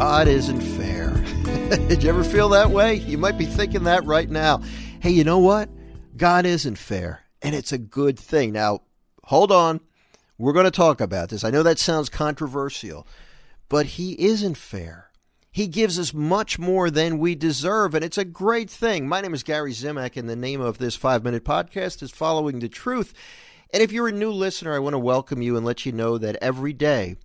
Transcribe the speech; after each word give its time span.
God 0.00 0.28
isn't 0.28 0.62
fair. 0.62 1.10
Did 1.88 2.02
you 2.02 2.08
ever 2.08 2.24
feel 2.24 2.48
that 2.48 2.70
way? 2.70 2.94
You 2.94 3.18
might 3.18 3.36
be 3.36 3.44
thinking 3.44 3.84
that 3.84 4.02
right 4.06 4.30
now. 4.30 4.62
Hey, 5.00 5.10
you 5.10 5.24
know 5.24 5.40
what? 5.40 5.68
God 6.16 6.46
isn't 6.46 6.78
fair, 6.78 7.20
and 7.42 7.54
it's 7.54 7.72
a 7.72 7.76
good 7.76 8.18
thing. 8.18 8.50
Now, 8.50 8.80
hold 9.24 9.52
on. 9.52 9.78
We're 10.38 10.54
going 10.54 10.64
to 10.64 10.70
talk 10.70 11.02
about 11.02 11.28
this. 11.28 11.44
I 11.44 11.50
know 11.50 11.62
that 11.64 11.78
sounds 11.78 12.08
controversial, 12.08 13.06
but 13.68 13.84
He 13.84 14.18
isn't 14.18 14.56
fair. 14.56 15.10
He 15.52 15.66
gives 15.66 15.98
us 15.98 16.14
much 16.14 16.58
more 16.58 16.90
than 16.90 17.18
we 17.18 17.34
deserve, 17.34 17.94
and 17.94 18.02
it's 18.02 18.16
a 18.16 18.24
great 18.24 18.70
thing. 18.70 19.06
My 19.06 19.20
name 19.20 19.34
is 19.34 19.42
Gary 19.42 19.72
Zimak, 19.72 20.16
and 20.16 20.30
the 20.30 20.34
name 20.34 20.62
of 20.62 20.78
this 20.78 20.96
five 20.96 21.22
minute 21.22 21.44
podcast 21.44 22.02
is 22.02 22.10
Following 22.10 22.60
the 22.60 22.70
Truth. 22.70 23.12
And 23.70 23.82
if 23.82 23.92
you're 23.92 24.08
a 24.08 24.12
new 24.12 24.32
listener, 24.32 24.74
I 24.74 24.78
want 24.78 24.94
to 24.94 24.98
welcome 24.98 25.42
you 25.42 25.58
and 25.58 25.66
let 25.66 25.84
you 25.84 25.92
know 25.92 26.16
that 26.16 26.38
every 26.40 26.72
day 26.72 27.16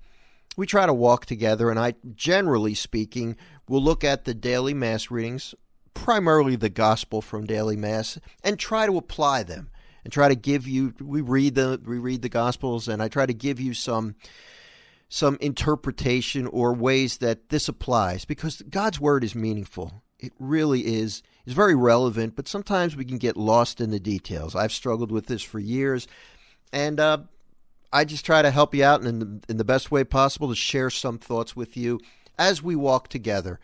we 0.58 0.66
try 0.66 0.86
to 0.86 0.94
walk 0.94 1.26
together, 1.26 1.70
and 1.70 1.80
I, 1.80 1.96
generally 2.16 2.74
speaking, 2.74 3.38
will 3.68 3.82
look 3.82 4.04
at 4.04 4.26
the 4.26 4.34
daily 4.34 4.74
Mass 4.74 5.12
readings, 5.12 5.56
primarily 5.94 6.56
the 6.56 6.70
Gospel 6.70 7.22
from 7.22 7.46
daily 7.46 7.76
Mass, 7.76 8.20
and 8.44 8.58
try 8.58 8.86
to 8.86 8.98
apply 8.98 9.44
them 9.44 9.70
and 10.04 10.14
try 10.14 10.30
to 10.30 10.36
give 10.36 10.68
you. 10.68 10.94
We 11.02 11.22
read 11.22 11.56
the 11.56 11.82
we 11.84 11.98
read 11.98 12.22
the 12.22 12.30
Gospels, 12.30 12.88
and 12.88 13.02
I 13.02 13.08
try 13.08 13.26
to 13.26 13.34
give 13.34 13.60
you 13.60 13.74
some 13.74 14.16
some 15.10 15.38
interpretation 15.42 16.48
or 16.48 16.74
ways 16.74 17.18
that 17.18 17.50
this 17.50 17.68
applies 17.68 18.26
because 18.26 18.62
God's 18.64 19.00
word 19.00 19.24
is 19.24 19.36
meaningful. 19.36 20.04
It 20.20 20.34
really 20.40 20.82
is. 20.82 21.22
It's 21.46 21.54
very 21.54 21.76
relevant, 21.76 22.36
but 22.36 22.48
sometimes 22.48 22.96
we 22.96 23.06
can 23.06 23.18
get 23.18 23.38
lost 23.38 23.82
in 23.82 23.92
the 23.92 24.00
details. 24.00 24.56
I've 24.56 24.72
struggled 24.72 25.12
with 25.12 25.28
this 25.28 25.44
for 25.44 25.60
years, 25.60 26.08
and 26.72 27.00
uh, 27.00 27.20
I 27.96 28.04
just 28.04 28.26
try 28.26 28.42
to 28.42 28.52
help 28.52 28.76
you 28.76 28.84
out 28.84 29.06
in 29.06 29.20
the, 29.20 29.42
in 29.48 29.56
the 29.56 29.64
best 29.64 29.90
way 29.90 30.04
possible 30.04 30.50
to 30.50 30.56
share 30.56 30.90
some 30.90 31.18
thoughts 31.18 31.56
with 31.56 31.78
you 31.78 32.02
as 32.38 32.62
we 32.62 32.76
walk 32.76 33.08
together 33.08 33.58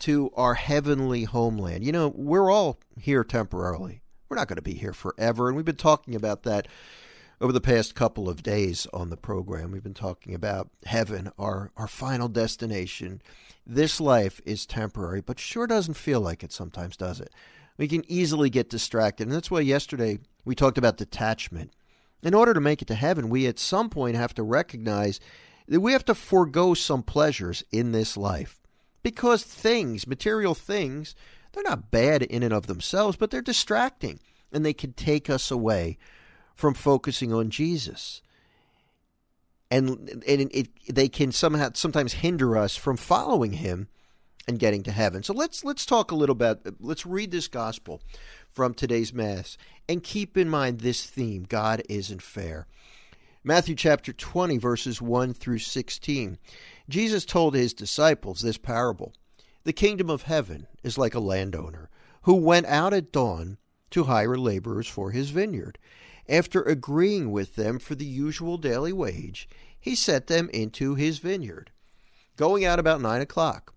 to 0.00 0.32
our 0.34 0.54
heavenly 0.54 1.22
homeland. 1.22 1.84
You 1.84 1.92
know, 1.92 2.08
we're 2.08 2.50
all 2.50 2.80
here 2.98 3.22
temporarily. 3.22 4.00
We're 4.28 4.36
not 4.36 4.48
going 4.48 4.56
to 4.56 4.62
be 4.62 4.74
here 4.74 4.92
forever, 4.92 5.46
and 5.46 5.54
we've 5.54 5.64
been 5.64 5.76
talking 5.76 6.16
about 6.16 6.42
that 6.42 6.66
over 7.40 7.52
the 7.52 7.60
past 7.60 7.94
couple 7.94 8.28
of 8.28 8.42
days 8.42 8.88
on 8.92 9.10
the 9.10 9.16
program. 9.16 9.70
We've 9.70 9.80
been 9.80 9.94
talking 9.94 10.34
about 10.34 10.70
heaven, 10.84 11.30
our, 11.38 11.70
our 11.76 11.86
final 11.86 12.26
destination. 12.26 13.22
This 13.64 14.00
life 14.00 14.40
is 14.44 14.66
temporary, 14.66 15.20
but 15.20 15.38
sure 15.38 15.68
doesn't 15.68 15.94
feel 15.94 16.20
like 16.20 16.42
it 16.42 16.50
sometimes, 16.50 16.96
does 16.96 17.20
it? 17.20 17.30
We 17.76 17.86
can 17.86 18.02
easily 18.10 18.50
get 18.50 18.70
distracted. 18.70 19.28
And 19.28 19.36
that's 19.36 19.52
why 19.52 19.60
yesterday 19.60 20.18
we 20.44 20.56
talked 20.56 20.78
about 20.78 20.96
detachment. 20.96 21.70
In 22.22 22.34
order 22.34 22.52
to 22.52 22.60
make 22.60 22.82
it 22.82 22.88
to 22.88 22.94
heaven, 22.94 23.28
we 23.28 23.46
at 23.46 23.58
some 23.58 23.90
point 23.90 24.16
have 24.16 24.34
to 24.34 24.42
recognize 24.42 25.20
that 25.68 25.80
we 25.80 25.92
have 25.92 26.04
to 26.06 26.14
forego 26.14 26.74
some 26.74 27.02
pleasures 27.02 27.62
in 27.70 27.92
this 27.92 28.16
life. 28.16 28.60
Because 29.02 29.42
things, 29.44 30.06
material 30.06 30.54
things, 30.54 31.14
they're 31.52 31.62
not 31.62 31.90
bad 31.90 32.22
in 32.22 32.42
and 32.42 32.52
of 32.52 32.66
themselves, 32.66 33.16
but 33.16 33.30
they're 33.30 33.40
distracting 33.40 34.18
and 34.52 34.64
they 34.64 34.72
can 34.72 34.92
take 34.92 35.30
us 35.30 35.50
away 35.50 35.98
from 36.54 36.74
focusing 36.74 37.32
on 37.32 37.50
Jesus. 37.50 38.22
And, 39.70 40.08
and 40.26 40.50
it, 40.52 40.68
they 40.88 41.08
can 41.08 41.30
somehow 41.30 41.70
sometimes 41.74 42.14
hinder 42.14 42.56
us 42.56 42.74
from 42.74 42.96
following 42.96 43.52
him 43.52 43.88
and 44.48 44.58
getting 44.58 44.82
to 44.84 44.90
heaven. 44.90 45.22
So 45.22 45.34
let's 45.34 45.62
let's 45.62 45.84
talk 45.86 46.10
a 46.10 46.16
little 46.16 46.34
bit. 46.34 46.60
Let's 46.80 47.04
read 47.04 47.30
this 47.30 47.46
gospel 47.46 48.00
from 48.50 48.72
today's 48.72 49.12
mass 49.12 49.58
and 49.88 50.02
keep 50.02 50.36
in 50.36 50.48
mind 50.48 50.80
this 50.80 51.04
theme: 51.04 51.44
God 51.48 51.82
isn't 51.88 52.22
fair. 52.22 52.66
Matthew 53.44 53.76
chapter 53.76 54.12
20 54.12 54.58
verses 54.58 55.00
1 55.00 55.34
through 55.34 55.60
16. 55.60 56.38
Jesus 56.88 57.24
told 57.24 57.54
his 57.54 57.72
disciples 57.72 58.40
this 58.40 58.58
parable. 58.58 59.12
The 59.64 59.72
kingdom 59.72 60.10
of 60.10 60.22
heaven 60.22 60.66
is 60.82 60.98
like 60.98 61.14
a 61.14 61.20
landowner 61.20 61.90
who 62.22 62.34
went 62.34 62.66
out 62.66 62.94
at 62.94 63.12
dawn 63.12 63.58
to 63.90 64.04
hire 64.04 64.36
laborers 64.36 64.88
for 64.88 65.10
his 65.10 65.30
vineyard. 65.30 65.78
After 66.28 66.62
agreeing 66.62 67.30
with 67.30 67.56
them 67.56 67.78
for 67.78 67.94
the 67.94 68.04
usual 68.04 68.58
daily 68.58 68.92
wage, 68.92 69.48
he 69.78 69.94
set 69.94 70.26
them 70.26 70.50
into 70.52 70.94
his 70.94 71.18
vineyard. 71.18 71.70
Going 72.36 72.64
out 72.64 72.78
about 72.78 73.00
nine 73.00 73.20
o'clock, 73.20 73.74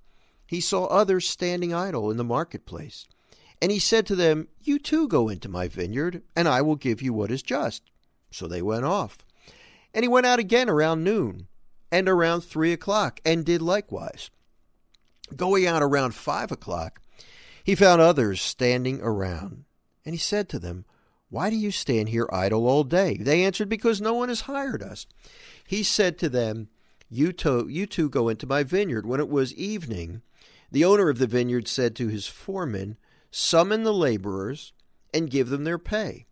he 0.51 0.59
saw 0.59 0.83
others 0.87 1.29
standing 1.29 1.73
idle 1.73 2.11
in 2.11 2.17
the 2.17 2.25
marketplace. 2.25 3.07
And 3.61 3.71
he 3.71 3.79
said 3.79 4.05
to 4.07 4.17
them, 4.17 4.49
You 4.59 4.79
too 4.79 5.07
go 5.07 5.29
into 5.29 5.47
my 5.47 5.69
vineyard, 5.69 6.23
and 6.35 6.45
I 6.45 6.61
will 6.61 6.75
give 6.75 7.01
you 7.01 7.13
what 7.13 7.31
is 7.31 7.41
just. 7.41 7.83
So 8.31 8.47
they 8.47 8.61
went 8.61 8.83
off. 8.83 9.19
And 9.93 10.03
he 10.03 10.09
went 10.09 10.25
out 10.25 10.39
again 10.39 10.69
around 10.69 11.05
noon, 11.05 11.47
and 11.89 12.09
around 12.09 12.41
three 12.41 12.73
o'clock, 12.73 13.21
and 13.23 13.45
did 13.45 13.61
likewise. 13.61 14.29
Going 15.33 15.65
out 15.65 15.81
around 15.81 16.15
five 16.15 16.51
o'clock, 16.51 16.99
he 17.63 17.73
found 17.73 18.01
others 18.01 18.41
standing 18.41 18.99
around. 18.99 19.63
And 20.05 20.13
he 20.13 20.19
said 20.19 20.49
to 20.49 20.59
them, 20.59 20.83
why 21.29 21.49
do 21.49 21.55
you 21.55 21.71
stand 21.71 22.09
here 22.09 22.27
idle 22.29 22.67
all 22.67 22.83
day? 22.83 23.15
They 23.15 23.45
answered, 23.45 23.69
Because 23.69 24.01
no 24.01 24.13
one 24.15 24.27
has 24.27 24.41
hired 24.41 24.83
us. 24.83 25.07
He 25.65 25.81
said 25.81 26.17
to 26.17 26.27
them, 26.27 26.67
You, 27.13 27.33
to, 27.33 27.67
you 27.67 27.85
two 27.85 28.09
go 28.09 28.29
into 28.29 28.47
my 28.47 28.63
vineyard. 28.63 29.05
When 29.05 29.19
it 29.19 29.27
was 29.27 29.53
evening, 29.55 30.21
the 30.71 30.85
owner 30.85 31.09
of 31.09 31.19
the 31.19 31.27
vineyard 31.27 31.67
said 31.67 31.93
to 31.97 32.07
his 32.07 32.25
foreman, 32.25 32.95
Summon 33.29 33.83
the 33.83 33.93
laborers 33.93 34.71
and 35.13 35.29
give 35.29 35.49
them 35.49 35.65
their 35.65 35.77
pay, 35.77 36.25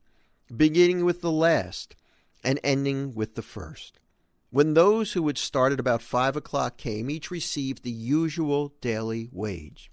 beginning 0.56 1.04
with 1.04 1.20
the 1.20 1.32
last 1.32 1.98
and 2.46 2.62
ending 2.64 3.14
with 3.14 3.36
the 3.36 3.42
first. 3.42 4.00
When 4.52 4.74
those 4.74 5.12
who 5.12 5.28
had 5.28 5.38
started 5.38 5.82
about 5.82 6.02
five 6.02 6.38
o'clock 6.38 6.78
came, 6.78 7.10
each 7.10 7.30
received 7.30 7.84
the 7.84 7.92
usual 7.92 8.74
daily 8.80 9.28
wage. 9.34 9.92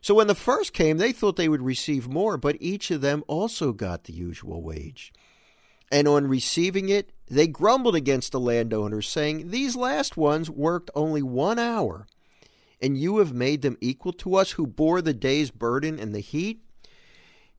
So 0.00 0.14
when 0.14 0.28
the 0.28 0.34
first 0.34 0.72
came, 0.72 0.96
they 0.96 1.12
thought 1.12 1.36
they 1.36 1.48
would 1.48 1.60
receive 1.60 2.08
more, 2.08 2.38
but 2.38 2.56
each 2.58 2.90
of 2.90 3.02
them 3.02 3.22
also 3.28 3.72
got 3.72 4.04
the 4.04 4.14
usual 4.14 4.62
wage. 4.62 5.12
And 5.92 6.08
on 6.08 6.26
receiving 6.26 6.88
it, 6.88 7.12
they 7.30 7.46
grumbled 7.46 7.94
against 7.94 8.32
the 8.32 8.40
landowners, 8.40 9.08
saying, 9.08 9.50
These 9.50 9.76
last 9.76 10.16
ones 10.16 10.50
worked 10.50 10.90
only 10.96 11.22
one 11.22 11.60
hour, 11.60 12.08
and 12.82 12.98
you 12.98 13.18
have 13.18 13.32
made 13.32 13.62
them 13.62 13.78
equal 13.80 14.12
to 14.14 14.34
us 14.34 14.52
who 14.52 14.66
bore 14.66 15.00
the 15.00 15.14
day's 15.14 15.52
burden 15.52 16.00
and 16.00 16.12
the 16.12 16.20
heat? 16.20 16.60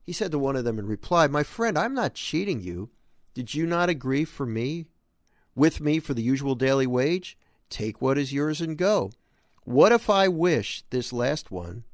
He 0.02 0.12
said 0.12 0.30
to 0.32 0.38
one 0.38 0.56
of 0.56 0.64
them 0.64 0.78
in 0.78 0.86
reply, 0.86 1.26
My 1.26 1.42
friend, 1.42 1.78
I'm 1.78 1.94
not 1.94 2.14
cheating 2.14 2.60
you. 2.60 2.90
Did 3.32 3.54
you 3.54 3.66
not 3.66 3.88
agree 3.88 4.26
for 4.26 4.44
me, 4.44 4.86
with 5.54 5.80
me 5.80 6.00
for 6.00 6.12
the 6.12 6.22
usual 6.22 6.54
daily 6.54 6.86
wage? 6.86 7.38
Take 7.70 8.02
what 8.02 8.18
is 8.18 8.32
yours 8.32 8.60
and 8.60 8.76
go. 8.76 9.10
What 9.64 9.92
if 9.92 10.10
I 10.10 10.28
wish 10.28 10.84
this 10.90 11.14
last 11.14 11.50
one 11.50 11.84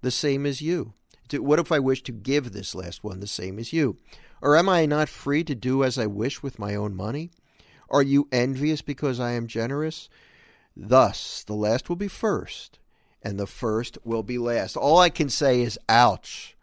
the 0.00 0.10
same 0.10 0.44
as 0.44 0.60
you? 0.60 0.94
What 1.32 1.60
if 1.60 1.70
I 1.70 1.78
wish 1.78 2.02
to 2.02 2.12
give 2.12 2.50
this 2.50 2.74
last 2.74 3.04
one 3.04 3.20
the 3.20 3.26
same 3.28 3.60
as 3.60 3.72
you? 3.72 3.96
Or 4.42 4.56
am 4.56 4.68
I 4.68 4.86
not 4.86 5.08
free 5.08 5.44
to 5.44 5.54
do 5.54 5.84
as 5.84 5.96
I 5.96 6.06
wish 6.06 6.42
with 6.42 6.58
my 6.58 6.74
own 6.74 6.96
money? 6.96 7.30
Are 7.88 8.02
you 8.02 8.28
envious 8.32 8.82
because 8.82 9.20
I 9.20 9.32
am 9.32 9.46
generous? 9.46 10.08
Thus, 10.76 11.44
the 11.44 11.54
last 11.54 11.88
will 11.88 11.96
be 11.96 12.08
first, 12.08 12.78
and 13.22 13.38
the 13.38 13.46
first 13.46 13.98
will 14.04 14.22
be 14.22 14.38
last. 14.38 14.76
All 14.76 14.98
I 14.98 15.10
can 15.10 15.28
say 15.28 15.60
is, 15.60 15.78
ouch. 15.88 16.56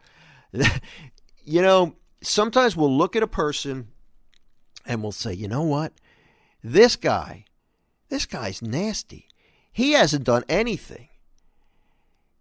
you 0.51 1.62
know, 1.62 1.95
sometimes 2.22 2.75
we'll 2.75 2.95
look 2.95 3.16
at 3.16 3.23
a 3.23 3.28
person 3.28 3.88
and 4.85 5.01
we'll 5.01 5.11
say, 5.11 5.34
you 5.34 5.47
know 5.47 5.63
what? 5.63 5.94
This 6.63 6.96
guy, 6.96 7.46
this 8.09 8.25
guy's 8.25 8.61
nasty. 8.61 9.28
He 9.72 9.91
hasn't 9.91 10.25
done 10.25 10.44
anything 10.50 11.09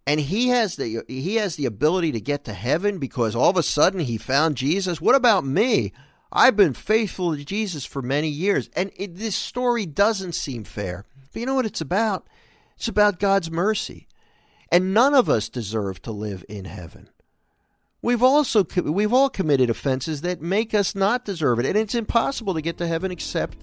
and 0.09 0.19
he 0.19 0.47
has 0.47 0.75
the 0.75 1.03
he 1.07 1.35
has 1.35 1.55
the 1.55 1.67
ability 1.67 2.11
to 2.13 2.19
get 2.19 2.43
to 2.45 2.53
heaven 2.53 2.97
because 2.97 3.35
all 3.35 3.51
of 3.51 3.57
a 3.57 3.61
sudden 3.61 3.99
he 3.99 4.17
found 4.17 4.57
Jesus. 4.57 4.99
What 4.99 5.13
about 5.13 5.45
me? 5.45 5.93
I've 6.31 6.55
been 6.55 6.73
faithful 6.73 7.35
to 7.35 7.45
Jesus 7.45 7.85
for 7.85 8.01
many 8.01 8.27
years, 8.27 8.71
and 8.75 8.89
it, 8.95 9.17
this 9.17 9.35
story 9.35 9.85
doesn't 9.85 10.33
seem 10.33 10.63
fair. 10.63 11.05
But 11.31 11.39
you 11.39 11.45
know 11.45 11.53
what 11.53 11.67
it's 11.67 11.79
about? 11.79 12.27
It's 12.75 12.87
about 12.87 13.19
God's 13.19 13.51
mercy, 13.51 14.07
and 14.71 14.95
none 14.95 15.13
of 15.13 15.29
us 15.29 15.47
deserve 15.47 16.01
to 16.01 16.11
live 16.11 16.43
in 16.49 16.65
heaven. 16.65 17.09
We've 18.01 18.23
also 18.23 18.65
we've 18.81 19.13
all 19.13 19.29
committed 19.29 19.69
offenses 19.69 20.21
that 20.21 20.41
make 20.41 20.73
us 20.73 20.95
not 20.95 21.23
deserve 21.23 21.59
it, 21.59 21.67
and 21.67 21.77
it's 21.77 21.93
impossible 21.93 22.55
to 22.55 22.61
get 22.61 22.79
to 22.79 22.87
heaven 22.87 23.11
except 23.11 23.59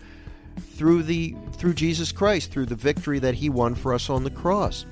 through 0.61 1.03
the 1.03 1.35
through 1.55 1.75
Jesus 1.75 2.13
Christ, 2.13 2.53
through 2.53 2.67
the 2.67 2.77
victory 2.77 3.19
that 3.19 3.35
He 3.35 3.51
won 3.51 3.75
for 3.75 3.93
us 3.93 4.09
on 4.09 4.23
the 4.23 4.31
cross. 4.31 4.87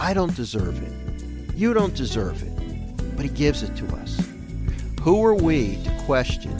I 0.00 0.14
don't 0.14 0.34
deserve 0.36 0.82
it. 0.82 1.54
You 1.56 1.74
don't 1.74 1.94
deserve 1.94 2.42
it. 2.42 3.16
But 3.16 3.24
He 3.24 3.30
gives 3.30 3.62
it 3.62 3.76
to 3.76 3.86
us. 3.96 4.20
Who 5.00 5.24
are 5.24 5.34
we 5.34 5.82
to 5.82 6.02
question 6.04 6.56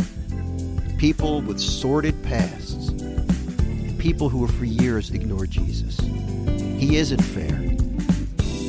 people 0.99 1.40
with 1.43 1.61
sordid 1.61 2.20
pasts 2.25 2.88
and 2.88 3.99
people 3.99 4.29
who 4.29 4.44
have 4.44 4.55
for 4.56 4.64
years 4.64 5.11
ignored 5.11 5.50
Jesus? 5.50 5.99
He 5.99 6.96
isn't 6.96 7.23
fair. 7.23 7.55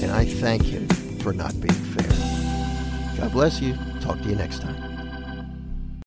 And 0.03 0.11
I 0.11 0.25
thank 0.25 0.63
Him 0.63 0.87
for 1.19 1.33
not 1.33 1.59
being 1.59 1.73
fair. 1.73 3.17
God 3.17 3.31
bless 3.31 3.59
you. 3.59 3.75
Talk 4.01 4.21
to 4.21 4.29
you 4.29 4.35
next 4.35 4.61
time. 4.61 4.88